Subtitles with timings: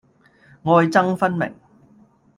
[0.63, 1.53] 愛憎分明